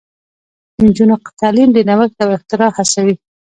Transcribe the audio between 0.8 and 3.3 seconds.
نجونو تعلیم د نوښت او اختراع هڅوي.